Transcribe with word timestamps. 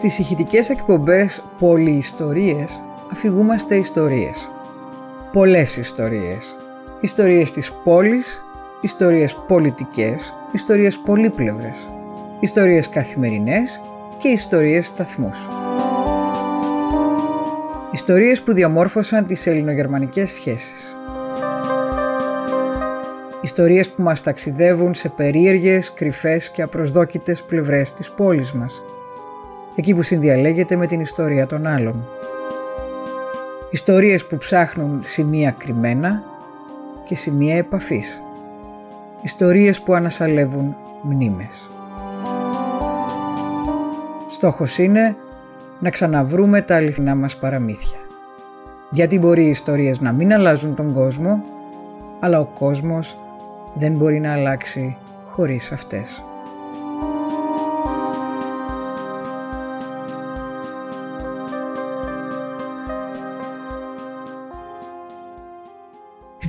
Στις 0.00 0.18
ηχητικές 0.18 0.68
εκπομπές 0.68 1.44
«Πολυϊστορίες» 1.58 2.82
αφηγούμαστε 3.12 3.76
ιστορίες. 3.76 4.50
Πολλές 5.32 5.76
ιστορίες. 5.76 6.56
Ιστορίες 7.00 7.50
της 7.52 7.72
πόλης, 7.84 8.42
ιστορίες 8.80 9.36
πολιτικές, 9.46 10.34
ιστορίες 10.52 10.98
πολύπλευρες, 10.98 11.90
ιστορίες 12.40 12.88
καθημερινές 12.88 13.80
και 14.18 14.28
ιστορίες 14.28 14.86
σταθμούς. 14.86 15.48
Ιστορίες 17.90 18.42
που 18.42 18.52
διαμόρφωσαν 18.52 19.26
τις 19.26 19.46
ελληνογερμανικές 19.46 20.30
σχέσεις. 20.30 20.96
Ιστορίες 23.40 23.90
που 23.90 24.02
μας 24.02 24.22
ταξιδεύουν 24.22 24.94
σε 24.94 25.08
περίεργες, 25.08 25.92
κρυφές 25.92 26.50
και 26.50 26.62
απροσδόκητες 26.62 27.42
πλευρές 27.42 27.92
της 27.92 28.10
πόλης 28.10 28.52
μας. 28.52 28.82
Εκεί 29.74 29.94
που 29.94 30.02
συνδιαλέγεται 30.02 30.76
με 30.76 30.86
την 30.86 31.00
ιστορία 31.00 31.46
των 31.46 31.66
άλλων. 31.66 32.08
Ιστορίες 33.70 34.26
που 34.26 34.36
ψάχνουν 34.36 35.00
σημεία 35.02 35.54
κρυμμένα 35.58 36.22
και 37.04 37.14
σημεία 37.14 37.56
επαφής. 37.56 38.22
Ιστορίες 39.22 39.80
που 39.80 39.94
ανασαλεύουν 39.94 40.76
μνήμες. 41.02 41.70
Στόχος 44.28 44.78
είναι 44.78 45.16
να 45.80 45.90
ξαναβρούμε 45.90 46.62
τα 46.62 46.76
αληθινά 46.76 47.14
μας 47.14 47.36
παραμύθια. 47.36 47.98
Γιατί 48.90 49.18
μπορεί 49.18 49.44
οι 49.44 49.48
ιστορίες 49.48 50.00
να 50.00 50.12
μην 50.12 50.32
αλλάζουν 50.32 50.74
τον 50.74 50.94
κόσμο, 50.94 51.44
αλλά 52.20 52.40
ο 52.40 52.44
κόσμος 52.44 53.18
δεν 53.74 53.92
μπορεί 53.92 54.20
να 54.20 54.32
αλλάξει 54.32 54.96
χωρίς 55.26 55.72
αυτές. 55.72 56.24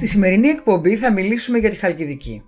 Στη 0.01 0.09
σημερινή 0.09 0.47
εκπομπή 0.47 0.97
θα 0.97 1.11
μιλήσουμε 1.11 1.57
για 1.57 1.69
τη 1.69 1.75
Χαλκιδική. 1.75 2.43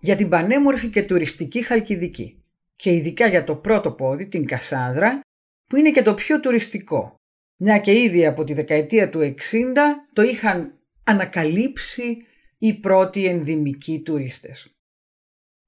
Για 0.00 0.16
την 0.16 0.28
πανέμορφη 0.28 0.88
και 0.88 1.02
τουριστική 1.02 1.62
Χαλκιδική. 1.62 2.42
Και 2.76 2.92
ειδικά 2.92 3.26
για 3.26 3.44
το 3.44 3.56
πρώτο 3.56 3.92
πόδι, 3.92 4.26
την 4.26 4.46
Κασάνδρα, 4.46 5.20
που 5.66 5.76
είναι 5.76 5.90
και 5.90 6.02
το 6.02 6.14
πιο 6.14 6.40
τουριστικό. 6.40 7.14
Μια 7.56 7.78
και 7.78 8.02
ήδη 8.02 8.26
από 8.26 8.44
τη 8.44 8.52
δεκαετία 8.52 9.10
του 9.10 9.20
60 9.20 9.34
το 10.12 10.22
είχαν 10.22 10.74
ανακαλύψει 11.04 12.16
οι 12.58 12.74
πρώτοι 12.74 13.26
ενδυμικοί 13.26 14.00
τουρίστες. 14.00 14.74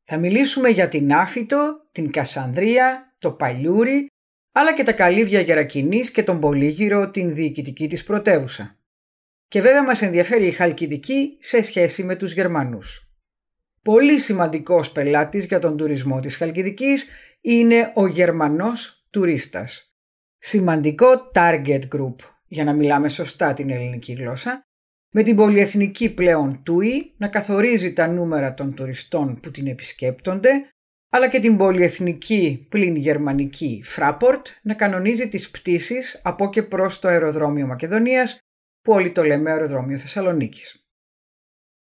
Θα 0.05 0.19
μιλήσουμε 0.19 0.69
για 0.69 0.89
την 0.89 1.13
Άφητο, 1.13 1.89
την 1.93 2.11
Κασανδρία, 2.11 3.15
το 3.19 3.33
Παλιούρι, 3.33 4.07
αλλά 4.53 4.75
και 4.75 4.83
τα 4.83 4.93
καλύβια 4.93 5.41
Γερακινής 5.41 6.11
και 6.11 6.23
τον 6.23 6.41
Πολύγυρο, 6.41 7.11
την 7.11 7.35
διοικητική 7.35 7.89
της 7.89 8.03
πρωτεύουσα. 8.03 8.71
Και 9.53 9.61
βέβαια 9.61 9.85
μας 9.85 10.03
ενδιαφέρει 10.03 10.47
η 10.47 10.51
Χαλκιδική 10.51 11.37
σε 11.41 11.63
σχέση 11.63 12.05
με 12.05 12.17
τους 12.17 12.33
Γερμανούς. 12.33 13.13
Πολύ 13.83 14.19
σημαντικός 14.19 14.93
πελάτης 14.93 15.45
για 15.45 15.59
τον 15.59 15.77
τουρισμό 15.77 16.21
της 16.21 16.37
Χαλκιδικής 16.37 17.07
είναι 17.41 17.93
ο 17.95 18.07
Γερμανός 18.07 19.07
τουρίστας. 19.11 19.95
Σημαντικό 20.39 21.07
target 21.35 21.81
group, 21.95 22.15
για 22.47 22.65
να 22.65 22.73
μιλάμε 22.73 23.09
σωστά 23.09 23.53
την 23.53 23.71
ελληνική 23.71 24.13
γλώσσα, 24.13 24.63
με 25.11 25.23
την 25.23 25.37
πολυεθνική 25.37 26.11
πλέον 26.11 26.63
TUI 26.67 27.13
να 27.17 27.29
καθορίζει 27.29 27.93
τα 27.93 28.07
νούμερα 28.07 28.55
των 28.55 28.75
τουριστών 28.75 29.41
που 29.41 29.51
την 29.51 29.67
επισκέπτονται, 29.67 30.51
αλλά 31.11 31.29
και 31.29 31.41
την 31.41 31.57
πολυεθνική 31.57 32.67
πλην 32.69 32.97
γερμανική 32.97 33.85
Fraport 33.97 34.43
να 34.63 34.75
κανονίζει 34.75 35.29
τις 35.29 35.51
πτήσεις 35.51 36.21
από 36.23 36.51
και 36.51 36.63
προς 36.63 36.99
το 36.99 37.09
αεροδρόμιο 37.09 37.67
Μακεδονίας, 37.67 38.39
που 38.83 38.93
όλοι 38.93 39.11
το 39.11 39.25
λέμε 39.25 39.51
αεροδρόμιο 39.51 39.99
Θεσσαλονίκης. 39.99 40.87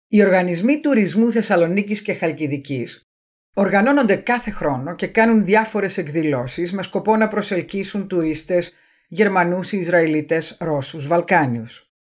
Οι 0.06 0.22
οργανισμοί 0.22 0.80
τουρισμού 0.80 1.30
Θεσσαλονίκης 1.30 2.02
και 2.02 2.14
Χαλκιδικής 2.14 3.10
οργανώνονται 3.54 4.16
κάθε 4.16 4.50
χρόνο 4.50 4.94
και 4.94 5.06
κάνουν 5.06 5.44
διάφορες 5.44 5.98
εκδηλώσεις 5.98 6.72
με 6.72 6.82
σκοπό 6.82 7.16
να 7.16 7.28
προσελκύσουν 7.28 8.08
τουρίστες 8.08 8.72
Γερμανούς, 9.08 9.72
Ισραηλίτες, 9.72 10.56
Ρώσους, 10.60 11.06
Βαλκάνιους. 11.06 11.94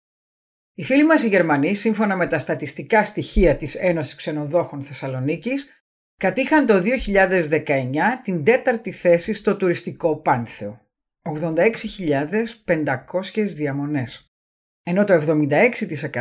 Οι 0.75 0.85
φίλοι 0.85 1.05
μας 1.05 1.23
οι 1.23 1.29
Γερμανοί, 1.29 1.75
σύμφωνα 1.75 2.17
με 2.17 2.27
τα 2.27 2.39
στατιστικά 2.39 3.05
στοιχεία 3.05 3.57
της 3.57 3.75
Ένωσης 3.75 4.15
Ξενοδόχων 4.15 4.83
Θεσσαλονίκης, 4.83 5.67
κατήχαν 6.17 6.67
το 6.67 6.79
2019 6.79 8.21
την 8.23 8.45
τέταρτη 8.45 8.93
θέση 8.93 9.33
στο 9.33 9.57
τουριστικό 9.57 10.17
πάνθεο. 10.17 10.81
86.500 11.23 13.55
διαμονές. 13.55 14.36
Ενώ 14.89 15.05
το 15.05 15.15
76% 15.15 16.21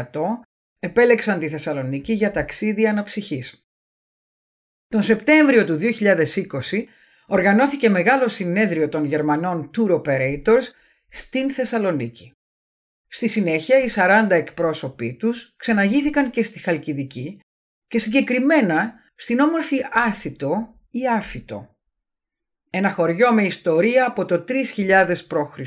επέλεξαν 0.80 1.40
τη 1.40 1.50
Θεσσαλονίκη 1.50 2.14
για 2.14 2.32
ταξίδια 2.32 2.90
αναψυχής. 2.90 3.66
Τον 4.88 5.02
Σεπτέμβριο 5.02 5.66
του 5.66 5.78
2020 5.82 6.84
οργανώθηκε 7.28 7.90
μεγάλο 7.90 8.28
συνέδριο 8.28 8.90
των 8.90 9.06
Γερμανών 9.06 9.70
Tour 9.78 10.02
Operators 10.02 10.64
στην 11.08 11.52
Θεσσαλονίκη. 11.52 12.32
Στη 13.08 13.28
συνέχεια 13.28 13.80
οι 13.80 13.88
40 13.96 14.28
εκπρόσωποι 14.30 15.14
τους 15.14 15.54
ξαναγήθηκαν 15.58 16.30
και 16.30 16.44
στη 16.44 16.60
Χαλκιδική 16.60 17.40
και 17.88 18.00
συγκεκριμένα 18.00 18.94
στην 19.16 19.40
όμορφη 19.40 19.86
Άθητο 19.92 20.80
ή 20.90 21.08
Άφητο. 21.08 21.76
Ένα 22.70 22.92
χωριό 22.92 23.34
με 23.34 23.44
ιστορία 23.44 24.08
από 24.08 24.26
το 24.26 24.44
3000 24.48 25.16
π.Χ. 25.28 25.60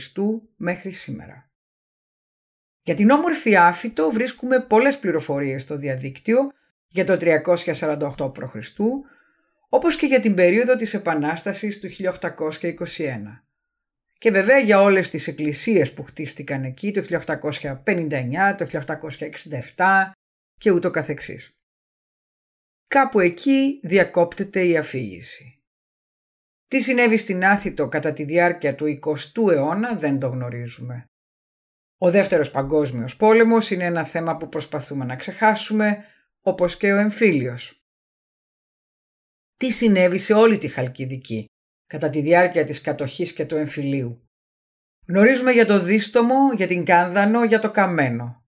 μέχρι 0.56 0.90
σήμερα. 0.90 1.47
Για 2.88 2.96
την 2.96 3.10
όμορφη 3.10 3.56
Άφητο 3.56 4.10
βρίσκουμε 4.10 4.60
πολλές 4.60 4.98
πληροφορίες 4.98 5.62
στο 5.62 5.76
διαδίκτυο 5.76 6.50
για 6.88 7.04
το 7.04 7.16
348 7.20 8.32
π.Χ. 8.32 8.56
όπως 9.68 9.96
και 9.96 10.06
για 10.06 10.20
την 10.20 10.34
περίοδο 10.34 10.76
της 10.76 10.94
Επανάστασης 10.94 11.80
του 11.80 11.88
1821 11.88 13.42
και 14.18 14.30
βέβαια 14.30 14.58
για 14.58 14.80
όλες 14.80 15.10
τις 15.10 15.26
εκκλησίες 15.26 15.92
που 15.92 16.02
χτίστηκαν 16.02 16.64
εκεί 16.64 16.90
το 16.90 17.22
1859, 17.26 18.54
το 18.58 18.66
1867 19.76 20.10
και 20.58 20.70
ούτω 20.70 20.90
καθεξής. 20.90 21.56
Κάπου 22.88 23.20
εκεί 23.20 23.80
διακόπτεται 23.82 24.64
η 24.64 24.76
αφήγηση. 24.76 25.62
Τι 26.68 26.80
συνέβη 26.80 27.16
στην 27.16 27.44
Άθητο 27.44 27.88
κατά 27.88 28.12
τη 28.12 28.24
διάρκεια 28.24 28.74
του 28.74 28.98
20ου 29.02 29.52
αιώνα 29.52 29.94
δεν 29.94 30.18
το 30.18 30.28
γνωρίζουμε. 30.28 31.08
Ο 31.98 32.10
δεύτερος 32.10 32.50
παγκόσμιος 32.50 33.16
πόλεμος 33.16 33.70
είναι 33.70 33.84
ένα 33.84 34.04
θέμα 34.04 34.36
που 34.36 34.48
προσπαθούμε 34.48 35.04
να 35.04 35.16
ξεχάσουμε, 35.16 36.04
όπως 36.40 36.76
και 36.76 36.92
ο 36.92 36.96
εμφύλιος. 36.96 37.82
Τι 39.56 39.70
συνέβη 39.70 40.18
σε 40.18 40.34
όλη 40.34 40.58
τη 40.58 40.68
Χαλκιδική, 40.68 41.44
κατά 41.86 42.10
τη 42.10 42.20
διάρκεια 42.20 42.64
της 42.64 42.80
κατοχής 42.80 43.32
και 43.32 43.46
του 43.46 43.56
εμφυλίου; 43.56 44.28
Γνωρίζουμε 45.06 45.52
για 45.52 45.66
το 45.66 45.78
δίστομο, 45.78 46.52
για 46.56 46.66
την 46.66 46.84
Κάνδανο, 46.84 47.44
για 47.44 47.58
το 47.58 47.70
Καμένο. 47.70 48.42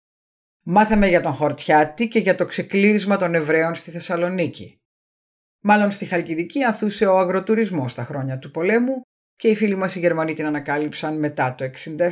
Μάθαμε 0.62 1.06
για 1.06 1.20
τον 1.20 1.32
Χορτιάτη 1.32 2.08
και 2.08 2.18
για 2.18 2.34
το 2.34 2.44
ξεκλήρισμα 2.44 3.16
των 3.16 3.34
Εβραίων 3.34 3.74
στη 3.74 3.90
Θεσσαλονίκη. 3.90 4.76
Μάλλον 5.60 5.90
στη 5.90 6.04
Χαλκιδική 6.04 6.62
ανθούσε 6.62 7.06
ο 7.06 7.18
αγροτουρισμός 7.18 7.90
στα 7.90 8.04
χρόνια 8.04 8.38
του 8.38 8.50
πολέμου 8.50 9.02
και 9.36 9.48
οι 9.48 9.54
φίλοι 9.54 9.76
μας 9.76 9.94
οι 9.94 9.98
Γερμανοί 9.98 10.32
την 10.32 10.46
ανακάλυψαν 10.46 11.18
μετά 11.18 11.54
το 11.54 11.64
67, 11.64 12.08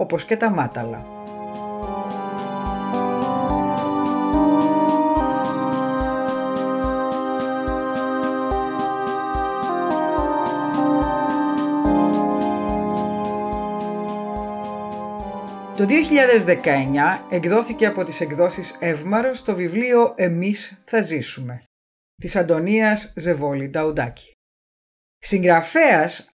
όπως 0.00 0.24
και 0.24 0.36
τα 0.36 0.50
Μάταλα. 0.50 1.06
Το 15.76 15.86
2019 15.86 17.24
εκδόθηκε 17.30 17.86
από 17.86 18.04
τις 18.04 18.20
εκδόσεις 18.20 18.76
Εύμαρος 18.80 19.42
το 19.42 19.54
βιβλίο 19.54 20.14
«Εμείς 20.16 20.80
θα 20.84 21.00
ζήσουμε» 21.00 21.62
της 22.14 22.36
Αντωνίας 22.36 23.12
Ζεβόλη 23.16 23.68
Νταουντάκη. 23.68 24.32
Συγγραφέας, 25.18 26.30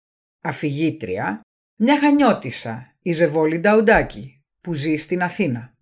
αφηγήτρια, 0.43 1.41
μια 1.79 1.99
χανιώτισσα, 1.99 2.90
η 3.01 3.11
Ζεβόλη 3.11 3.59
Νταουντάκη, 3.59 4.43
που 4.61 4.73
ζει 4.73 4.95
στην 4.95 5.21
Αθήνα. 5.23 5.73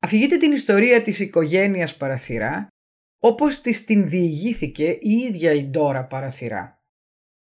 Αφηγείται 0.00 0.36
την 0.36 0.52
ιστορία 0.52 1.02
της 1.02 1.20
οικογένειας 1.20 1.96
Παραθυρά, 1.96 2.68
όπως 3.18 3.60
της 3.60 3.84
την 3.84 4.08
διηγήθηκε 4.08 4.98
η 5.00 5.10
ίδια 5.10 5.52
η 5.52 5.64
Ντόρα 5.64 6.06
Παραθυρά. 6.06 6.82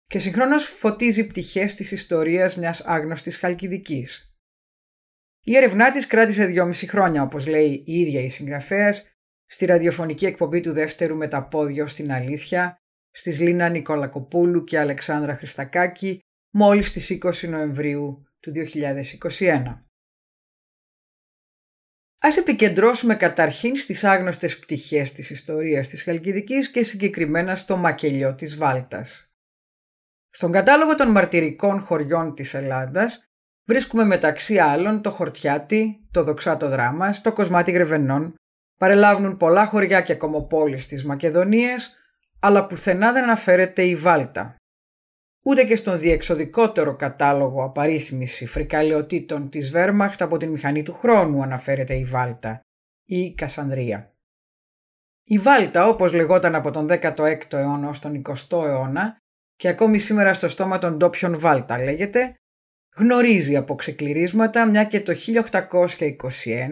Και 0.06 0.20
συγχρόνως 0.20 0.66
φωτίζει 0.68 1.28
πτυχές 1.28 1.74
της 1.74 1.92
ιστορίας 1.92 2.58
μιας 2.58 2.82
άγνωστης 2.82 3.38
Χαλκιδικής, 3.38 4.28
η 5.50 5.56
έρευνά 5.56 5.92
της 5.92 6.08
κράτησε 6.08 6.46
δυόμιση 6.46 6.88
χρόνια, 6.88 7.22
όπως 7.22 7.48
λέει 7.48 7.84
η 7.86 8.00
ίδια 8.00 8.22
η 8.22 8.30
συγγραφέας, 8.30 9.08
στη 9.46 9.66
ραδιοφωνική 9.66 10.26
εκπομπή 10.26 10.60
του 10.60 10.72
δεύτερου 10.72 11.16
με 11.16 11.28
τα 11.28 11.48
πόδια 11.48 11.88
στην 11.88 12.12
αλήθεια, 12.12 12.78
στις 13.12 13.40
Λίνα 13.40 13.70
Νικολακοπούλου 13.70 14.64
και 14.64 14.80
Αλεξάνδρα 14.80 15.36
Χριστακάκη 15.36 16.20
μόλις 16.60 16.90
στις 16.90 17.10
20 17.10 17.50
Νοεμβρίου 17.50 18.28
του 18.40 18.52
2021. 18.52 19.86
Ας 22.20 22.38
επικεντρώσουμε 22.38 23.16
καταρχήν 23.16 23.76
στις 23.76 24.04
άγνωστες 24.04 24.60
πτυχές 24.60 25.12
της 25.12 25.30
ιστορίας 25.30 25.88
της 25.88 26.04
Χαλκιδικής 26.04 26.72
και 26.72 26.84
συγκεκριμένα 26.84 27.56
στο 27.56 27.78
μακελιό 27.78 28.36
της 28.36 28.58
Βάλτας. 28.58 29.34
Στον 30.30 30.52
κατάλογο 30.52 30.96
των 30.96 31.12
μαρτυρικών 31.12 31.80
χωριών 31.80 32.36
της 32.36 32.54
Ελλάδας 32.54 33.24
βρίσκουμε 33.68 34.04
μεταξύ 34.04 34.58
άλλων 34.58 35.02
το 35.02 35.10
Χορτιάτι, 35.10 36.08
το 36.12 36.24
Δοξάτο 36.24 36.70
Δράμας, 36.70 37.22
το 37.22 37.34
Κοσμάτι 37.34 37.72
Γρεβενών, 37.72 38.36
παρελάβουν 38.80 39.38
πολλά 39.38 39.66
χωριά 39.66 40.02
και 40.02 40.16
κομοπόλεις 40.16 40.88
της 40.88 41.06
Μακεδονίας, 41.06 41.96
αλλά 42.40 42.66
πουθενά 42.68 43.12
δεν 43.12 43.24
αναφέρεται 43.24 43.84
η 43.84 43.96
Βάλτα. 43.96 44.56
Ούτε 45.50 45.64
και 45.64 45.76
στον 45.76 46.00
διεξοδικότερο 46.00 46.96
κατάλογο 46.96 47.64
απαρίθμηση 47.64 48.46
φρικαλαιοτήτων 48.46 49.50
της 49.50 49.72
Βέρμαχτ 49.72 50.22
από 50.22 50.38
την 50.38 50.50
μηχανή 50.50 50.84
του 50.84 50.94
χρόνου 50.94 51.42
αναφέρεται 51.42 51.94
η 51.94 52.04
Βάλτα 52.04 52.60
ή 53.06 53.20
η 53.20 53.34
Κασανδρία. 53.34 54.14
Η 55.24 55.38
Βάλτα, 55.38 55.88
όπως 55.88 56.14
λεγόταν 56.14 56.56
από 56.56 56.72
τον 56.72 56.88
16ο 56.90 57.54
αιώνα 57.54 57.88
ως 57.88 58.00
τον 58.00 58.22
20ο 58.26 58.66
αιώνα 58.66 59.18
και 59.56 59.68
ακόμη 59.68 60.00
σήμερα 60.00 60.34
στο 60.34 60.48
στόμα 60.48 60.78
των 60.78 60.98
ντόπιων 60.98 61.40
Βάλτα 61.40 61.84
λέγεται, 61.84 62.34
γνωρίζει 62.96 63.56
από 63.56 63.76
ξεκληρίσματα 63.76 64.70
μια 64.70 64.84
και 64.84 65.02
το 65.02 65.14
1821 65.14 66.72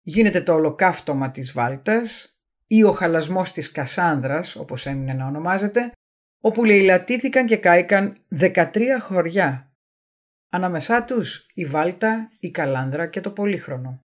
γίνεται 0.00 0.40
το 0.40 0.52
ολοκαύτωμα 0.52 1.30
της 1.30 1.52
Βάλτας 1.52 2.34
ή 2.66 2.84
ο 2.84 2.92
χαλασμός 2.92 3.52
της 3.52 3.70
Κασάνδρας, 3.70 4.56
όπως 4.56 4.86
έμεινε 4.86 5.12
να 5.12 5.26
ονομάζεται, 5.26 5.92
όπου 6.40 6.64
λαιλατήθηκαν 6.64 7.46
και 7.46 7.56
κάηκαν 7.56 8.16
13 8.38 8.98
χωριά. 9.00 9.72
Ανάμεσά 10.50 11.04
τους 11.04 11.46
η 11.54 11.64
Βάλτα, 11.64 12.30
η 12.40 12.50
Καλάνδρα 12.50 13.06
και 13.06 13.20
το 13.20 13.30
Πολύχρονο. 13.30 14.00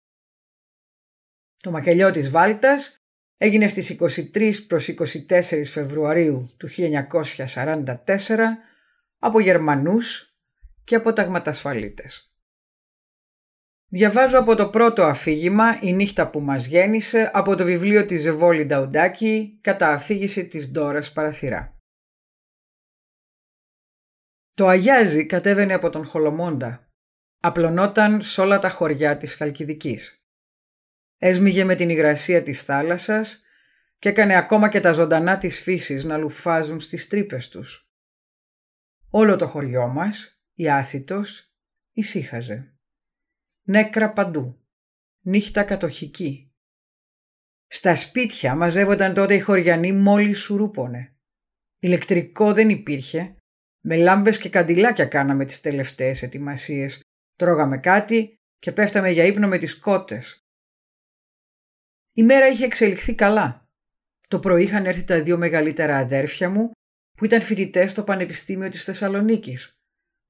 Το 1.57 1.71
μακελιό 1.71 2.11
της 2.11 2.31
Βάλτας 2.31 2.97
έγινε 3.37 3.69
στις 3.69 3.91
23 3.91 4.67
προς 4.67 4.89
24 4.89 5.63
Φεβρουαρίου 5.65 6.51
του 6.57 6.69
1944 6.69 7.95
από 9.19 9.41
Γερμανούς 9.41 10.35
και 10.85 10.95
από 10.95 11.13
ταγματασφαλίτες. 11.13 12.35
Διαβάζω 13.93 14.39
από 14.39 14.55
το 14.55 14.69
πρώτο 14.69 15.05
αφήγημα 15.05 15.79
«Η 15.83 15.93
νύχτα 15.93 16.31
που 16.31 16.41
μας 16.41 16.67
γέννησε» 16.67 17.31
από 17.33 17.55
το 17.55 17.65
βιβλίο 17.65 18.05
της 18.05 18.21
Ζεβόλη 18.21 18.67
Νταουντάκη 18.67 19.59
κατά 19.61 19.89
αφήγηση 19.89 20.47
της 20.47 20.71
Ντόρας 20.71 21.13
Παραθυρά. 21.13 21.80
Το 24.61 24.67
Αγιάζι 24.67 25.27
κατέβαινε 25.27 25.75
από 25.75 25.91
τον 25.91 26.05
Χολομόντα. 26.05 26.89
Απλωνόταν 27.41 28.23
σ' 28.23 28.39
όλα 28.39 28.59
τα 28.59 28.69
χωριά 28.69 29.17
της 29.17 29.35
Χαλκιδικής. 29.35 30.25
Έσμιγε 31.19 31.65
με 31.65 31.75
την 31.75 31.91
υγρασία 31.91 32.43
της 32.43 32.63
θάλασσας 32.63 33.43
και 33.99 34.09
έκανε 34.09 34.37
ακόμα 34.37 34.69
και 34.69 34.81
τα 34.81 34.93
ζωντανά 34.93 35.37
της 35.37 35.61
φύσης 35.63 36.05
να 36.05 36.17
λουφάζουν 36.17 36.81
στις 36.81 37.07
τρύπες 37.07 37.49
τους. 37.49 37.91
Όλο 39.11 39.37
το 39.37 39.47
χωριό 39.47 39.89
μας, 39.89 40.43
η 40.53 40.71
Άθητος, 40.71 41.53
ησύχαζε. 41.93 42.75
Νέκρα 43.63 44.13
παντού. 44.13 44.61
Νύχτα 45.21 45.63
κατοχική. 45.63 46.53
Στα 47.67 47.97
σπίτια 47.97 48.55
μαζεύονταν 48.55 49.15
τότε 49.15 49.35
οι 49.35 49.41
χωριανοί 49.41 49.93
μόλις 49.93 50.41
σουρούπονε. 50.41 51.17
Ηλεκτρικό 51.79 52.53
δεν 52.53 52.69
υπήρχε. 52.69 53.35
Με 53.81 53.97
λάμπες 53.97 54.39
και 54.39 54.49
καντιλάκια 54.49 55.05
κάναμε 55.05 55.45
τις 55.45 55.61
τελευταίες 55.61 56.23
ετοιμασίες. 56.23 57.01
Τρώγαμε 57.37 57.79
κάτι 57.79 58.35
και 58.59 58.73
πέφταμε 58.73 59.11
για 59.11 59.25
ύπνο 59.25 59.49
με 59.49 59.59
τις 59.59 59.79
κότες. 59.79 60.45
Η 62.15 62.23
μέρα 62.23 62.47
είχε 62.47 62.65
εξελιχθεί 62.65 63.15
καλά. 63.15 63.69
Το 64.29 64.39
πρωί 64.39 64.63
είχαν 64.63 64.87
έρθει 64.87 65.05
τα 65.05 65.23
δύο 65.23 65.39
μεγαλύτερα 65.39 65.97
αδέρφια 65.97 66.51
μου 66.51 66.71
που 67.17 67.25
ήταν 67.25 67.43
φοιτητές 67.43 67.91
στο 67.91 68.05
Πανεπιστήμιο 68.05 68.69
της 68.69 68.85
Θεσσαλονίκης. 68.85 69.73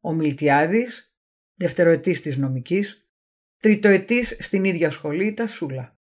Ο 0.01 0.13
Μιλτιάδης, 0.13 1.15
δευτεροετής 1.55 2.21
της 2.21 2.37
νομικής, 2.37 3.09
τριτοετής 3.57 4.37
στην 4.41 4.65
ίδια 4.65 4.91
σχολή 4.91 5.35
τα 5.35 5.47
Σούλα. 5.47 6.00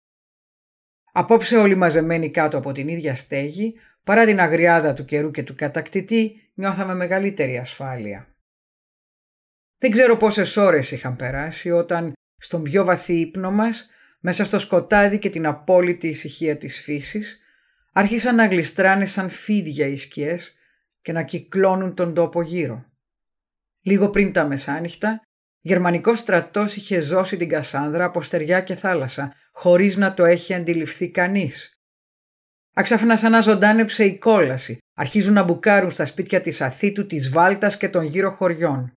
Απόψε 1.18 1.56
όλοι 1.56 1.74
μαζεμένοι 1.74 2.30
κάτω 2.30 2.56
από 2.56 2.72
την 2.72 2.88
ίδια 2.88 3.14
στέγη, 3.14 3.74
παρά 4.04 4.24
την 4.24 4.40
αγριάδα 4.40 4.92
του 4.92 5.04
καιρού 5.04 5.30
και 5.30 5.42
του 5.42 5.54
κατακτητή, 5.54 6.50
νιώθαμε 6.54 6.94
μεγαλύτερη 6.94 7.58
ασφάλεια. 7.58 8.28
Δεν 9.78 9.90
ξέρω 9.90 10.16
πόσες 10.16 10.56
ώρες 10.56 10.90
είχαν 10.90 11.16
περάσει 11.16 11.70
όταν 11.70 12.12
στον 12.36 12.62
πιο 12.62 12.84
βαθύ 12.84 13.20
ύπνο 13.20 13.50
μας, 13.50 13.90
μέσα 14.20 14.44
στο 14.44 14.58
σκοτάδι 14.58 15.18
και 15.18 15.30
την 15.30 15.46
απόλυτη 15.46 16.08
ησυχία 16.08 16.56
της 16.56 16.82
φύσης, 16.82 17.42
άρχισαν 17.92 18.34
να 18.34 18.46
γλιστράνε 18.46 19.04
σαν 19.04 19.28
φίδια 19.28 19.86
οι 19.86 19.96
σκιές 19.96 20.54
και 21.02 21.12
να 21.12 21.22
κυκλώνουν 21.22 21.94
τον 21.94 22.14
τόπο 22.14 22.42
γύρω. 22.42 22.84
Λίγο 23.82 24.10
πριν 24.10 24.32
τα 24.32 24.46
μεσάνυχτα, 24.46 25.22
Γερμανικός 25.60 26.18
στρατός 26.18 26.76
είχε 26.76 27.00
ζώσει 27.00 27.36
την 27.36 27.48
Κασάνδρα 27.48 28.04
από 28.04 28.22
στεριά 28.22 28.60
και 28.60 28.74
θάλασσα, 28.74 29.32
χωρίς 29.52 29.96
να 29.96 30.14
το 30.14 30.24
έχει 30.24 30.54
αντιληφθεί 30.54 31.10
κανείς. 31.10 31.72
Αξάφνα 32.74 33.16
σαν 33.16 33.30
να 33.30 33.40
ζωντάνεψε 33.40 34.04
η 34.04 34.18
κόλαση. 34.18 34.78
Αρχίζουν 34.94 35.34
να 35.34 35.42
μπουκάρουν 35.42 35.90
στα 35.90 36.04
σπίτια 36.04 36.40
της 36.40 36.60
Αθήτου, 36.60 37.06
της 37.06 37.30
Βάλτας 37.30 37.76
και 37.76 37.88
των 37.88 38.04
γύρω 38.04 38.30
χωριών. 38.30 38.92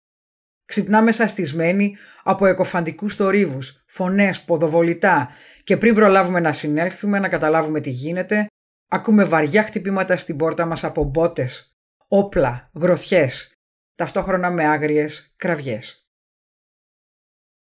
Ξυπνάμε 0.65 1.11
σαστισμένοι 1.11 1.95
από 2.23 2.45
εκοφαντικούς 2.45 3.15
θορύβους, 3.15 3.83
φωνές, 3.87 4.41
ποδοβολητά 4.41 5.29
και 5.63 5.77
πριν 5.77 5.95
προλάβουμε 5.95 6.39
να 6.39 6.51
συνέλθουμε, 6.51 7.19
να 7.19 7.29
καταλάβουμε 7.29 7.79
τι 7.79 7.89
γίνεται, 7.89 8.45
ακούμε 8.87 9.23
βαριά 9.23 9.63
χτυπήματα 9.63 10.15
στην 10.15 10.37
πόρτα 10.37 10.65
μας 10.65 10.83
από 10.83 11.03
μπότες, 11.03 11.75
όπλα, 12.07 12.69
γροθιές, 12.73 13.53
ταυτόχρονα 13.95 14.51
με 14.51 14.65
άγριες 14.65 15.33
κραυγές. 15.35 16.00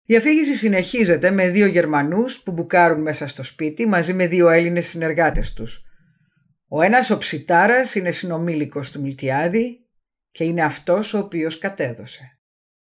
Η 0.10 0.16
αφήγηση 0.16 0.56
συνεχίζεται 0.56 1.32
με 1.32 1.50
δύο 1.50 1.66
Γερμανούς 1.66 2.42
που 2.42 2.52
μπουκάρουν 2.52 3.02
μέσα 3.02 3.28
στο 3.28 3.44
σπίτι 3.44 3.88
μαζί 3.88 4.14
με 4.14 4.28
δύο 4.28 4.50
Έλληνες 4.50 4.88
συνεργάτες 4.88 5.54
τους. 5.54 5.84
Ο 6.68 6.82
ένας 6.82 7.10
ο 7.10 7.18
Ψιτάρας 7.18 7.96
είναι 7.96 8.12
συνομήλικος 8.12 8.92
του 8.92 9.02
Μιλτιάδη 9.02 9.88
και 10.32 10.44
είναι 10.44 10.64
αυτός 10.64 11.14
ο 11.14 11.18
οποίος 11.18 11.58
κατέδωσε. 11.58 12.40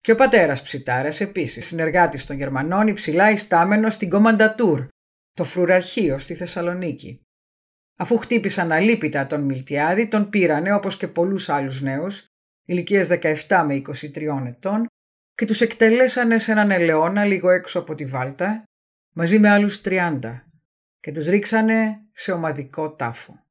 Και 0.00 0.12
ο 0.12 0.14
πατέρας 0.14 0.62
Ψιτάρας 0.62 1.20
επίσης 1.20 1.66
συνεργάτης 1.66 2.24
των 2.24 2.36
Γερμανών 2.36 2.86
υψηλά 2.86 3.30
ιστάμενος 3.30 3.94
στην 3.94 4.10
Κομαντατούρ, 4.10 4.86
το 5.32 5.44
φρουραρχείο 5.44 6.18
στη 6.18 6.34
Θεσσαλονίκη. 6.34 7.20
Αφού 7.98 8.18
χτύπησαν 8.18 8.72
αλίπητα 8.72 9.26
τον 9.26 9.40
Μιλτιάδη, 9.40 10.08
τον 10.08 10.28
πήρανε 10.28 10.72
όπως 10.74 10.96
και 10.96 11.08
πολλούς 11.08 11.48
άλλους 11.48 11.80
νέους, 11.80 12.26
ηλικίες 12.66 13.08
17 13.08 13.64
με 13.66 13.74
23 13.74 14.46
ετών, 14.46 14.86
και 15.36 15.44
τους 15.44 15.60
εκτελέσανε 15.60 16.38
σε 16.38 16.50
έναν 16.50 16.70
ελαιόνα 16.70 17.24
λίγο 17.24 17.50
έξω 17.50 17.78
από 17.78 17.94
τη 17.94 18.04
Βάλτα 18.04 18.64
μαζί 19.14 19.38
με 19.38 19.48
άλλους 19.48 19.80
30 19.84 20.18
και 21.00 21.12
τους 21.12 21.26
ρίξανε 21.26 22.00
σε 22.12 22.32
ομαδικό 22.32 22.94
τάφο. 22.94 23.44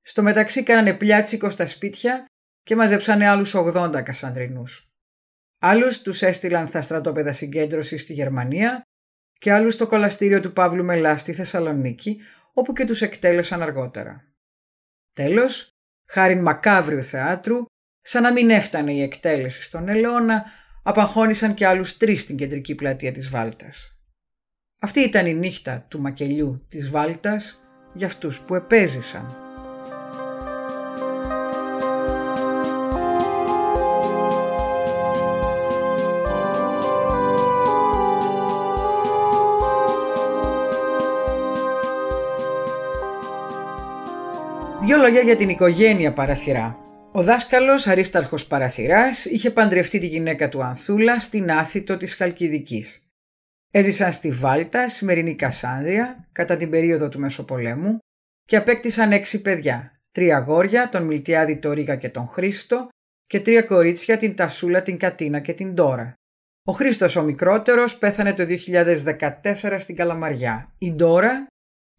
Στο 0.00 0.22
μεταξύ 0.22 0.62
κάνανε 0.62 0.94
πλιάτσικο 0.94 1.50
στα 1.50 1.66
σπίτια 1.66 2.24
και 2.62 2.76
μαζέψανε 2.76 3.28
άλλους 3.28 3.54
80 3.56 4.02
Κασανδρινούς. 4.02 4.86
Άλλους 5.58 6.02
τους 6.02 6.22
έστειλαν 6.22 6.66
στα 6.66 6.80
στρατόπεδα 6.80 7.32
συγκέντρωσης 7.32 8.02
στη 8.02 8.12
Γερμανία 8.12 8.82
και 9.38 9.52
άλλους 9.52 9.74
στο 9.74 9.86
κολαστήριο 9.86 10.40
του 10.40 10.52
Παύλου 10.52 10.84
Μελά 10.84 11.16
στη 11.16 11.32
Θεσσαλονίκη 11.32 12.20
όπου 12.52 12.72
και 12.72 12.84
τους 12.84 13.02
εκτέλεσαν 13.02 13.62
αργότερα. 13.62 14.24
Τέλος, 15.12 15.68
χάρη 16.10 16.40
μακάβριου 16.40 17.02
θεάτρου, 17.02 17.64
σαν 18.00 18.22
να 18.22 18.32
μην 18.32 18.50
έφτανε 18.50 18.92
η 18.92 19.02
εκτέλεση 19.02 19.62
στον 19.62 19.88
Ελαιώνα, 19.88 20.44
απαγχώνησαν 20.82 21.54
και 21.54 21.66
άλλους 21.66 21.96
τρεις 21.96 22.22
στην 22.22 22.36
κεντρική 22.36 22.74
πλατεία 22.74 23.12
της 23.12 23.30
Βάλτας. 23.30 23.92
Αυτή 24.80 25.00
ήταν 25.00 25.26
η 25.26 25.34
νύχτα 25.34 25.86
του 25.88 26.00
μακελιού 26.00 26.64
της 26.68 26.90
Βάλτας 26.90 27.62
για 27.94 28.06
αυτούς 28.06 28.40
που 28.40 28.54
επέζησαν. 28.54 29.36
Δύο 44.80 44.96
λόγια 44.96 45.20
για 45.20 45.36
την 45.36 45.48
οικογένεια 45.48 46.12
Παραθυρά. 46.12 46.87
Ο 47.18 47.22
δάσκαλος 47.22 47.86
Αρίσταρχος 47.86 48.46
Παραθυράς 48.46 49.24
είχε 49.24 49.50
παντρευτεί 49.50 49.98
τη 49.98 50.06
γυναίκα 50.06 50.48
του 50.48 50.62
Ανθούλα 50.62 51.20
στην 51.20 51.50
Άθητο 51.50 51.96
της 51.96 52.14
Χαλκιδικής. 52.14 53.08
Έζησαν 53.70 54.12
στη 54.12 54.30
Βάλτα, 54.30 54.88
σημερινή 54.88 55.34
Κασάνδρια, 55.34 56.28
κατά 56.32 56.56
την 56.56 56.70
περίοδο 56.70 57.08
του 57.08 57.18
Μεσοπολέμου 57.18 57.98
και 58.44 58.56
απέκτησαν 58.56 59.12
έξι 59.12 59.40
παιδιά, 59.40 60.00
τρία 60.10 60.36
αγόρια, 60.36 60.88
τον 60.88 61.02
Μιλτιάδη, 61.02 61.58
τον 61.58 61.72
Ρίγα 61.72 61.96
και 61.96 62.08
τον 62.08 62.26
Χρήστο 62.26 62.88
και 63.26 63.40
τρία 63.40 63.62
κορίτσια, 63.62 64.16
την 64.16 64.34
Τασούλα, 64.34 64.82
την 64.82 64.98
Κατίνα 64.98 65.40
και 65.40 65.52
την 65.52 65.74
Ντόρα. 65.74 66.14
Ο 66.64 66.72
Χρήστος 66.72 67.16
ο 67.16 67.22
μικρότερος 67.22 67.98
πέθανε 67.98 68.34
το 68.34 68.44
2014 68.44 69.76
στην 69.78 69.96
Καλαμαριά. 69.96 70.74
Η 70.78 70.92
Ντόρα, 70.92 71.46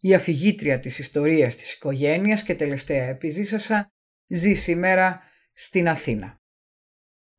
η 0.00 0.14
αφηγήτρια 0.14 0.78
της 0.78 0.98
ιστορίας 0.98 1.54
της 1.54 1.72
οικογένειας 1.72 2.42
και 2.42 2.54
τελευταία 2.54 3.04
επιζήσασα, 3.04 3.88
ζει 4.30 4.52
σήμερα 4.52 5.20
στην 5.52 5.88
Αθήνα. 5.88 6.38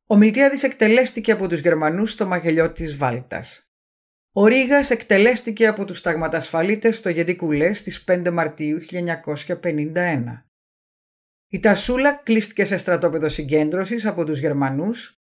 Ο 0.06 0.16
Μιλτιάδης 0.16 0.62
εκτελέστηκε 0.62 1.32
από 1.32 1.48
τους 1.48 1.60
Γερμανούς 1.60 2.10
στο 2.10 2.26
μαγελιό 2.26 2.72
της 2.72 2.96
Βάλτας. 2.96 3.72
Ο 4.32 4.46
Ρήγας 4.46 4.90
εκτελέστηκε 4.90 5.66
από 5.66 5.84
τους 5.84 6.00
ταγματασφαλίτες 6.00 6.96
στο 6.96 7.08
Γεντικουλέ 7.08 7.72
στις 7.72 8.04
5 8.04 8.30
Μαρτίου 8.30 8.78
1951. 8.80 10.46
Η 11.48 11.60
Τασούλα 11.60 12.14
κλείστηκε 12.14 12.64
σε 12.64 12.76
στρατόπεδο 12.76 13.28
συγκέντρωσης 13.28 14.06
από 14.06 14.24
τους 14.24 14.38
Γερμανούς, 14.38 15.14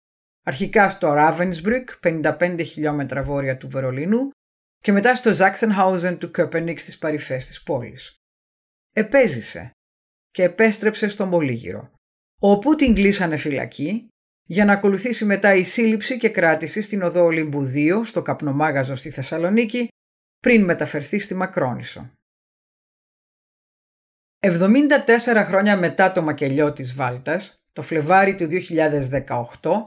αρχικά 0.43 0.89
στο 0.89 1.13
Ράβενσμπρουκ, 1.13 1.89
55 1.99 2.63
χιλιόμετρα 2.63 3.23
βόρεια 3.23 3.57
του 3.57 3.69
Βερολίνου, 3.69 4.29
και 4.79 4.91
μετά 4.91 5.15
στο 5.15 5.33
Ζάξενχάουζεν 5.33 6.17
του 6.17 6.31
Κόπενικ 6.31 6.79
στις 6.79 6.97
παρυφές 6.97 7.45
της 7.45 7.63
πόλης. 7.63 8.15
Επέζησε 8.93 9.71
και 10.31 10.43
επέστρεψε 10.43 11.07
στον 11.07 11.29
Πολύγυρο, 11.29 11.91
όπου 12.39 12.75
την 12.75 12.93
κλείσανε 12.95 13.37
φυλακή 13.37 14.07
για 14.43 14.65
να 14.65 14.73
ακολουθήσει 14.73 15.25
μετά 15.25 15.53
η 15.55 15.63
σύλληψη 15.63 16.17
και 16.17 16.29
κράτηση 16.29 16.81
στην 16.81 17.01
οδό 17.01 17.23
Ολύμπου 17.23 17.71
2 17.73 18.01
στο 18.03 18.21
Καπνομάγαζο 18.21 18.95
στη 18.95 19.09
Θεσσαλονίκη 19.09 19.87
πριν 20.39 20.63
μεταφερθεί 20.63 21.19
στη 21.19 21.33
Μακρόνησο. 21.33 22.11
74 24.39 25.43
χρόνια 25.45 25.77
μετά 25.77 26.11
το 26.11 26.21
μακελιό 26.21 26.73
της 26.73 26.93
Βάλτας, 26.93 27.53
το 27.73 27.81
Φλεβάρι 27.81 28.35
του 28.35 28.47
2018, 29.61 29.83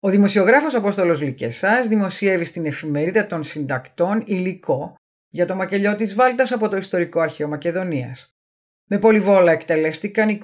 ο 0.00 0.08
δημοσιογράφος 0.08 0.74
Απόστολος 0.74 1.20
Λικεσάς 1.20 1.88
δημοσιεύει 1.88 2.44
στην 2.44 2.66
εφημερίδα 2.66 3.26
των 3.26 3.44
συντακτών 3.44 4.22
υλικό 4.26 4.94
για 5.28 5.46
το 5.46 5.54
μακελιό 5.54 5.94
της 5.94 6.14
Βάλτας 6.14 6.52
από 6.52 6.68
το 6.68 6.76
Ιστορικό 6.76 7.20
Αρχαίο 7.20 7.48
Μακεδονίας. 7.48 8.30
Με 8.92 8.98
πολυβόλα 8.98 9.52
εκτελέστηκαν 9.52 10.40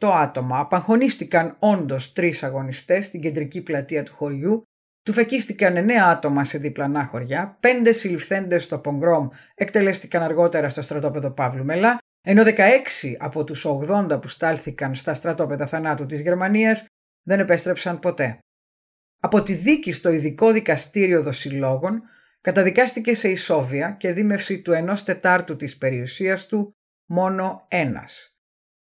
28 0.00 0.08
άτομα, 0.08 0.58
απαγχωνίστηκαν 0.58 1.56
όντως 1.58 2.12
τρεις 2.12 2.42
αγωνιστές 2.42 3.06
στην 3.06 3.20
κεντρική 3.20 3.62
πλατεία 3.62 4.02
του 4.02 4.14
χωριού, 4.14 4.62
του 5.02 5.12
φεκίστηκαν 5.12 5.76
9 5.76 5.90
άτομα 5.90 6.44
σε 6.44 6.58
διπλανά 6.58 7.04
χωριά, 7.04 7.58
5 7.60 7.92
συλληφθέντες 7.92 8.64
στο 8.64 8.78
Πογκρόμ 8.78 9.28
εκτελέστηκαν 9.54 10.22
αργότερα 10.22 10.68
στο 10.68 10.82
στρατόπεδο 10.82 11.30
Παύλου 11.30 11.64
Μελά, 11.64 11.98
ενώ 12.26 12.42
16 12.42 13.16
από 13.18 13.44
τους 13.44 13.66
80 13.66 14.20
που 14.20 14.28
στάλθηκαν 14.28 14.94
στα 14.94 15.14
στρατόπεδα 15.14 15.66
θανάτου 15.66 16.06
της 16.06 16.20
Γερμανίας 16.20 16.86
δεν 17.26 17.40
επέστρεψαν 17.40 17.98
ποτέ. 17.98 18.38
Από 19.20 19.42
τη 19.42 19.52
δίκη 19.52 19.92
στο 19.92 20.10
ειδικό 20.10 20.52
δικαστήριο 20.52 21.22
δοσιλόγων 21.22 22.02
καταδικάστηκε 22.40 23.14
σε 23.14 23.28
ισόβια 23.28 23.90
και 23.90 24.12
δίμευση 24.12 24.60
του 24.60 24.72
ενός 24.72 25.02
τετάρτου 25.02 25.56
της 25.56 25.78
περιουσίας 25.78 26.46
του 26.46 26.74
μόνο 27.12 27.66
ένας, 27.68 28.36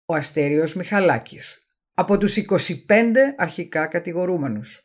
ο 0.04 0.14
Αστέριος 0.14 0.74
Μιχαλάκης, 0.74 1.66
από 1.94 2.18
τους 2.18 2.36
25 2.36 3.34
αρχικά 3.36 3.86
κατηγορούμενους. 3.86 4.82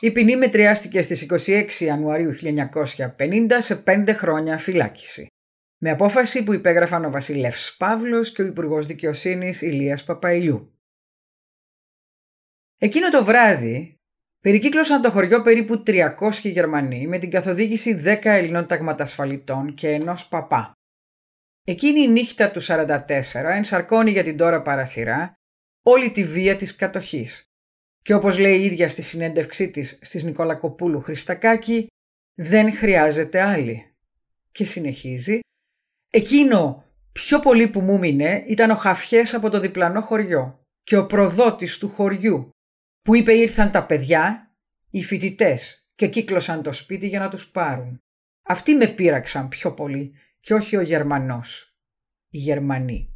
Η 0.00 0.12
ποινή 0.12 0.36
μετριάστηκε 0.36 1.02
στις 1.02 1.22
26 1.22 1.84
Ιανουαρίου 1.84 2.32
1950 2.32 3.60
σε 3.60 3.76
5 3.76 4.12
χρόνια 4.14 4.58
φυλάκιση, 4.58 5.26
με 5.78 5.90
απόφαση 5.90 6.42
που 6.42 6.52
υπέγραφαν 6.52 7.04
ο 7.04 7.10
Βασιλεύς 7.10 7.76
Παύλος 7.76 8.32
και 8.32 8.42
ο 8.42 8.46
Υπουργός 8.46 8.86
Δικαιοσύνης 8.86 9.62
Ηλίας 9.62 10.04
Παπαϊλιού. 10.04 10.78
Εκείνο 12.78 13.08
το 13.08 13.24
βράδυ 13.24 13.94
περικύκλωσαν 14.40 15.00
το 15.00 15.10
χωριό 15.10 15.42
περίπου 15.42 15.82
300 15.86 16.14
Γερμανοί 16.42 17.06
με 17.06 17.18
την 17.18 17.30
καθοδήγηση 17.30 18.02
10 18.04 18.18
Ελληνών 18.22 18.66
ταγματασφαλιτών 18.66 19.74
και 19.74 19.88
ενός 19.88 20.28
παπά. 20.28 20.77
Εκείνη 21.68 22.00
η 22.00 22.08
νύχτα 22.08 22.50
του 22.50 22.62
44 22.62 22.98
ενσαρκώνει 23.32 24.10
για 24.10 24.24
την 24.24 24.36
τώρα 24.36 24.62
παραθυρά 24.62 25.32
όλη 25.82 26.10
τη 26.10 26.24
βία 26.24 26.56
της 26.56 26.76
κατοχής. 26.76 27.42
Και 28.02 28.14
όπως 28.14 28.38
λέει 28.38 28.58
η 28.58 28.64
ίδια 28.64 28.88
στη 28.88 29.02
συνέντευξή 29.02 29.70
της 29.70 29.98
στις 30.02 30.22
Νικολακοπούλου 30.22 31.00
Χριστακάκη, 31.00 31.86
δεν 32.34 32.72
χρειάζεται 32.72 33.40
άλλη. 33.40 33.94
Και 34.52 34.64
συνεχίζει, 34.64 35.40
εκείνο 36.10 36.84
πιο 37.12 37.38
πολύ 37.38 37.68
που 37.68 37.80
μου 37.80 37.98
μείνε 37.98 38.44
ήταν 38.46 38.70
ο 38.70 38.74
Χαφιές 38.74 39.34
από 39.34 39.50
το 39.50 39.60
διπλανό 39.60 40.00
χωριό 40.00 40.60
και 40.82 40.96
ο 40.96 41.06
προδότης 41.06 41.78
του 41.78 41.88
χωριού 41.88 42.50
που 43.02 43.14
είπε 43.14 43.32
ήρθαν 43.32 43.70
τα 43.70 43.86
παιδιά, 43.86 44.54
οι 44.90 45.02
φοιτητές 45.02 45.88
και 45.94 46.06
κύκλωσαν 46.08 46.62
το 46.62 46.72
σπίτι 46.72 47.06
για 47.06 47.18
να 47.18 47.28
τους 47.28 47.50
πάρουν. 47.50 47.98
Αυτοί 48.42 48.74
με 48.74 48.86
πείραξαν 48.86 49.48
πιο 49.48 49.72
πολύ 49.74 50.14
και 50.48 50.54
όχι 50.54 50.76
ο 50.76 50.80
Γερμανός, 50.80 51.76
οι 52.28 52.38
Γερμανοί. 52.38 53.14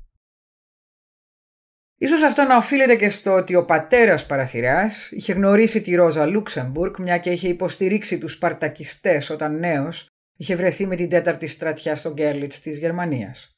Ίσως 1.97 2.23
αυτό 2.23 2.43
να 2.43 2.57
οφείλεται 2.57 2.97
και 2.97 3.11
στο 3.11 3.33
ότι 3.33 3.55
ο 3.55 3.65
πατέρας 3.65 4.27
παραθυράς 4.27 5.11
είχε 5.11 5.33
γνωρίσει 5.33 5.81
τη 5.81 5.95
Ρόζα 5.95 6.27
Λούξεμπουργκ 6.27 6.95
μια 6.99 7.19
και 7.19 7.31
είχε 7.31 7.49
υποστηρίξει 7.49 8.19
τους 8.19 8.33
Σπαρτακιστές 8.33 9.31
όταν 9.31 9.59
νέος 9.59 10.09
είχε 10.37 10.57
βρεθεί 10.57 10.87
με 10.87 10.97
την 10.97 11.09
τέταρτη 11.09 11.47
στρατιά 11.47 11.97
στο 11.97 12.13
Γκέρλιτς 12.13 12.61
της 12.61 12.79
Γερμανίας. 12.79 13.57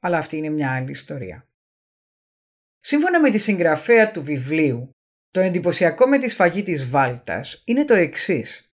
Αλλά 0.00 0.18
αυτή 0.18 0.36
είναι 0.36 0.50
μια 0.50 0.72
άλλη 0.74 0.90
ιστορία. 0.90 1.48
Σύμφωνα 2.78 3.20
με 3.20 3.30
τη 3.30 3.38
συγγραφέα 3.38 4.10
του 4.10 4.22
βιβλίου, 4.22 4.90
το 5.30 5.40
εντυπωσιακό 5.40 6.06
με 6.06 6.18
τη 6.18 6.28
σφαγή 6.28 6.62
της 6.62 6.90
Βάλτας 6.90 7.62
είναι 7.64 7.84
το 7.84 7.94
εξής. 7.94 8.72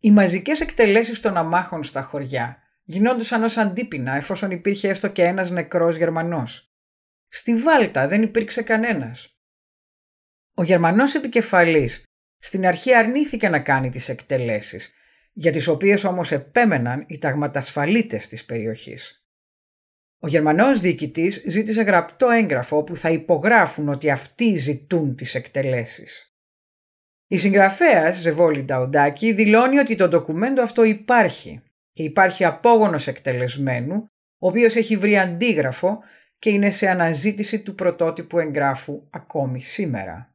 Οι 0.00 0.10
μαζικές 0.10 0.60
εκτελέσεις 0.60 1.20
των 1.20 1.36
αμάχων 1.36 1.84
στα 1.84 2.02
χωριά 2.02 2.68
γινόντουσαν 2.84 3.42
ως 3.42 3.56
αντίπεινα 3.56 4.14
εφόσον 4.14 4.50
υπήρχε 4.50 4.88
έστω 4.88 5.08
και 5.08 5.22
ένας 5.22 5.50
νεκρός 5.50 5.96
Γερμανός. 5.96 6.70
Στη 7.28 7.56
Βάλτα 7.56 8.08
δεν 8.08 8.22
υπήρξε 8.22 8.62
κανένας. 8.62 9.34
Ο 10.54 10.62
Γερμανός 10.62 11.14
επικεφαλής 11.14 12.02
στην 12.38 12.66
αρχή 12.66 12.94
αρνήθηκε 12.94 13.48
να 13.48 13.60
κάνει 13.60 13.90
τις 13.90 14.08
εκτελέσεις, 14.08 14.92
για 15.32 15.52
τις 15.52 15.68
οποίες 15.68 16.04
όμως 16.04 16.32
επέμεναν 16.32 17.04
οι 17.08 17.18
ταγματασφαλίτες 17.18 18.28
της 18.28 18.44
περιοχής. 18.44 19.24
Ο 20.18 20.28
Γερμανός 20.28 20.80
διοικητής 20.80 21.44
ζήτησε 21.46 21.82
γραπτό 21.82 22.28
έγγραφο 22.28 22.84
που 22.84 22.96
θα 22.96 23.10
υπογράφουν 23.10 23.88
ότι 23.88 24.10
αυτοί 24.10 24.56
ζητούν 24.56 25.16
τις 25.16 25.34
εκτελέσεις. 25.34 26.34
Η 27.26 27.38
συγγραφέας 27.38 28.16
Ζεβόλη 28.16 28.62
Νταουντάκη 28.62 29.32
δηλώνει 29.32 29.78
ότι 29.78 29.94
το 29.94 30.08
ντοκουμέντο 30.08 30.62
αυτό 30.62 30.84
υπάρχει 30.84 31.62
και 31.92 32.02
υπάρχει 32.02 32.44
απόγονος 32.44 33.06
εκτελεσμένου, 33.06 33.94
ο 34.38 34.48
οποίος 34.48 34.76
έχει 34.76 34.96
βρει 34.96 35.18
αντίγραφο 35.18 36.02
και 36.38 36.50
είναι 36.50 36.70
σε 36.70 36.88
αναζήτηση 36.88 37.62
του 37.62 37.74
πρωτότυπου 37.74 38.38
εγγράφου 38.38 39.08
ακόμη 39.10 39.60
σήμερα. 39.60 40.34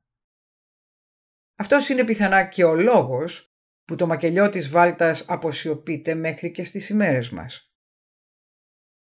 Αυτός 1.55 1.89
είναι 1.89 2.03
πιθανά 2.03 2.43
και 2.43 2.63
ο 2.63 2.75
λόγος 2.75 3.49
που 3.85 3.95
το 3.95 4.07
μακελιό 4.07 4.49
της 4.49 4.69
Βάλτας 4.69 5.25
αποσιωπείται 5.27 6.13
μέχρι 6.13 6.51
και 6.51 6.63
στις 6.63 6.89
ημέρες 6.89 7.29
μας. 7.29 7.69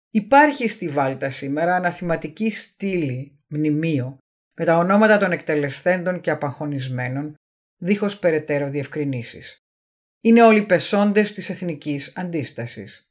Υπάρχει 0.10 0.67
στη 0.67 0.88
Βάλτα 0.88 1.29
σήμερα 1.29 1.75
αναθηματική 1.75 2.50
στήλη, 2.50 3.39
μνημείο, 3.48 4.17
με 4.58 4.65
τα 4.65 4.77
ονόματα 4.77 5.17
των 5.17 5.31
εκτελεσθέντων 5.31 6.22
και 6.22 6.31
απαγχωνισμένων, 6.31 7.36
δίχως 7.77 8.20
περαιτέρω 8.20 8.70
διευκρινήσεις 8.70 9.60
είναι 10.21 10.43
όλοι 10.43 10.63
πεσόντες 10.63 11.31
της 11.31 11.49
εθνικής 11.49 12.13
αντίστασης. 12.15 13.09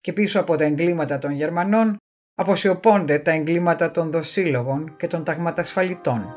Και 0.00 0.12
πίσω 0.12 0.40
από 0.40 0.56
τα 0.56 0.64
εγκλήματα 0.64 1.18
των 1.18 1.30
Γερμανών 1.30 1.96
αποσιωπώνται 2.34 3.18
τα 3.18 3.30
εγκλήματα 3.30 3.90
των 3.90 4.10
δοσύλλογων 4.10 4.96
και 4.96 5.06
των 5.06 5.24
ταγματασφαλιτών. 5.24 6.36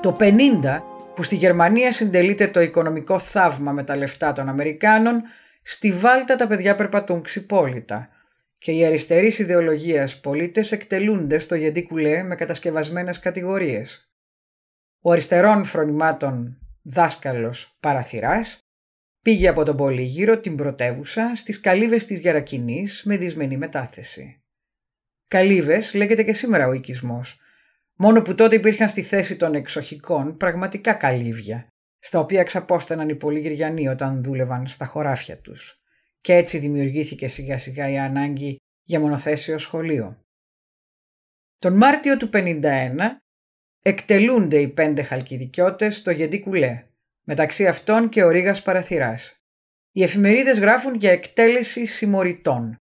Το 0.00 0.16
50 0.18 0.91
που 1.14 1.22
στη 1.22 1.36
Γερμανία 1.36 1.92
συντελείται 1.92 2.48
το 2.48 2.60
οικονομικό 2.60 3.18
θαύμα 3.18 3.72
με 3.72 3.84
τα 3.84 3.96
λεφτά 3.96 4.32
των 4.32 4.48
Αμερικάνων, 4.48 5.22
στη 5.62 5.92
Βάλτα 5.92 6.36
τα 6.36 6.46
παιδιά 6.46 6.74
περπατούν 6.74 7.22
ξυπόλυτα 7.22 8.08
και 8.58 8.72
οι 8.72 8.84
αριστερείς 8.84 9.38
ιδεολογίας 9.38 10.20
πολίτες 10.20 10.72
εκτελούνται 10.72 11.38
στο 11.38 11.54
Γεντίκουλέ 11.54 12.22
με 12.22 12.34
κατασκευασμένες 12.34 13.18
κατηγορίες. 13.18 14.10
Ο 15.00 15.12
αριστερών 15.12 15.64
φρονημάτων 15.64 16.58
δάσκαλος 16.82 17.76
παραθυράς 17.80 18.58
πήγε 19.22 19.48
από 19.48 19.64
τον 19.64 19.76
Πολύγυρο 19.76 20.38
την 20.38 20.56
πρωτεύουσα 20.56 21.32
στις 21.34 21.60
καλύβες 21.60 22.04
της 22.04 22.18
Γερακινής 22.18 23.02
με 23.04 23.16
δυσμενή 23.16 23.56
μετάθεση. 23.56 24.42
Καλύβες 25.28 25.94
λέγεται 25.94 26.22
και 26.22 26.32
σήμερα 26.32 26.66
ο 26.66 26.72
οικισμός, 26.72 27.40
μόνο 27.96 28.22
που 28.22 28.34
τότε 28.34 28.54
υπήρχαν 28.54 28.88
στη 28.88 29.02
θέση 29.02 29.36
των 29.36 29.54
εξοχικών 29.54 30.36
πραγματικά 30.36 30.92
καλύβια, 30.92 31.66
στα 31.98 32.18
οποία 32.18 32.42
ξαπόσταναν 32.42 33.08
οι 33.08 33.14
πολυγυριανοί 33.14 33.88
όταν 33.88 34.22
δούλευαν 34.22 34.66
στα 34.66 34.84
χωράφια 34.84 35.38
τους. 35.38 35.82
Και 36.20 36.34
έτσι 36.34 36.58
δημιουργήθηκε 36.58 37.28
σιγά 37.28 37.58
σιγά 37.58 37.90
η 37.90 37.98
ανάγκη 37.98 38.56
για 38.82 39.00
μονοθέσιο 39.00 39.58
σχολείο. 39.58 40.16
Τον 41.58 41.76
Μάρτιο 41.76 42.16
του 42.16 42.30
51 42.32 42.94
εκτελούνται 43.82 44.58
οι 44.60 44.68
πέντε 44.68 45.02
χαλκιδικιώτες 45.02 45.96
στο 45.96 46.10
Γεντή 46.10 46.40
Κουλέ, 46.40 46.86
μεταξύ 47.24 47.66
αυτών 47.66 48.08
και 48.08 48.24
ο 48.24 48.30
Ρήγας 48.30 48.62
Παραθυράς. 48.62 49.36
Οι 49.92 50.02
εφημερίδες 50.02 50.58
γράφουν 50.58 50.94
για 50.94 51.10
εκτέλεση 51.10 51.86
συμμοριτών. 51.86 52.76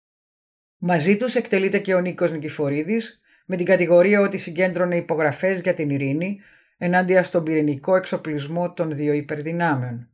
Μαζί 0.79 1.17
τους 1.17 1.35
εκτελείται 1.35 1.79
και 1.79 1.95
ο 1.95 2.01
Νίκος 2.01 2.33
Νικηφορίδης 2.33 3.21
με 3.47 3.57
την 3.57 3.67
κατηγορία 3.67 4.21
ότι 4.21 4.38
συγκέντρωνε 4.38 4.97
υπογραφές 4.97 5.61
για 5.61 5.75
την 5.75 5.91
ειρήνη 5.91 6.41
ενάντια 6.76 7.23
στον 7.23 7.45
πυρηνικό 7.45 7.97
εξοπλισμό 7.97 8.73
των 8.73 8.93
δύο 8.93 9.12
υπερδυνάμεων. 9.12 10.11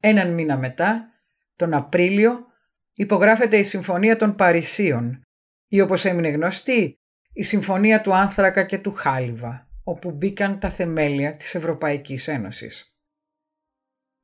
Έναν 0.00 0.34
μήνα 0.34 0.56
μετά, 0.56 1.10
τον 1.56 1.74
Απρίλιο, 1.74 2.46
υπογράφεται 2.92 3.56
η 3.56 3.62
Συμφωνία 3.62 4.16
των 4.16 4.34
Παρισίων 4.34 5.22
ή 5.68 5.80
όπως 5.80 6.04
έμεινε 6.04 6.28
γνωστή, 6.28 6.98
η 7.32 7.42
Συμφωνία 7.42 8.00
του 8.00 8.14
Άνθρακα 8.14 8.64
και 8.64 8.78
του 8.78 8.92
Χάλιβα, 8.92 9.68
όπου 9.84 10.10
μπήκαν 10.10 10.58
τα 10.58 10.70
θεμέλια 10.70 11.36
της 11.36 11.54
Ευρωπαϊκής 11.54 12.28
Ένωσης. 12.28 12.90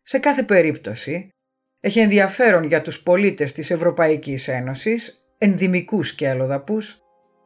Σε 0.02 0.18
κάθε 0.18 0.42
περίπτωση, 0.42 1.28
έχει 1.80 2.00
ενδιαφέρον 2.00 2.64
για 2.64 2.82
τους 2.82 3.02
πολίτες 3.02 3.52
της 3.52 3.70
Ευρωπαϊκής 3.70 4.48
Ένωσης, 4.48 5.18
ενδυμικούς 5.38 6.14
και 6.14 6.28
αλλοδαπούς, 6.28 7.01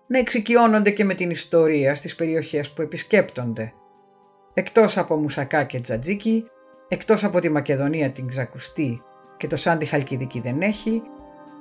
να 0.06 0.18
εξοικειώνονται 0.18 0.90
και 0.90 1.04
με 1.04 1.14
την 1.14 1.30
ιστορία 1.30 1.94
στις 1.94 2.14
περιοχές 2.14 2.70
που 2.70 2.82
επισκέπτονται. 2.82 3.72
Εκτός 4.54 4.98
από 4.98 5.16
Μουσακά 5.16 5.64
και 5.64 5.80
Τζατζίκι, 5.80 6.44
εκτός 6.88 7.25
από 7.25 7.40
τη 7.40 7.48
Μακεδονία 7.48 8.10
την 8.10 8.28
Ξακουστή 8.28 9.02
και 9.36 9.46
το 9.46 9.56
Σάντι 9.56 9.84
Χαλκιδική 9.84 10.40
δεν 10.40 10.60
έχει, 10.60 11.02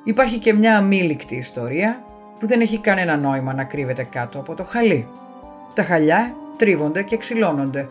υπάρχει 0.04 0.40
και 0.40 0.54
μια 0.54 0.78
αμήλικτη 0.78 1.36
ιστορία 1.36 2.04
που 2.40 2.48
δεν 2.48 2.62
έχει 2.62 2.80
κανένα 2.80 3.18
νόημα 3.18 3.54
να 3.54 3.64
κρύβεται 3.64 4.04
κάτω 4.04 4.40
από 4.40 4.56
το 4.56 4.64
χαλί. 4.64 5.08
Τα 5.74 5.84
χαλιά 5.84 6.36
τρίβονται 6.58 7.04
και 7.04 7.18
ξυλώνονται. 7.18 7.90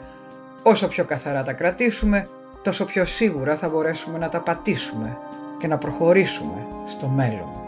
Όσο 0.62 0.88
πιο 0.88 1.04
καθαρά 1.04 1.42
τα 1.42 1.52
κρατήσουμε, 1.52 2.28
τόσο 2.62 2.84
πιο 2.84 3.04
σίγουρα 3.04 3.56
θα 3.56 3.68
μπορέσουμε 3.68 4.18
να 4.18 4.28
τα 4.28 4.40
πατήσουμε 4.40 5.18
και 5.58 5.66
να 5.66 5.78
προχωρήσουμε 5.78 6.66
στο 6.84 7.06
μέλλον. 7.06 7.63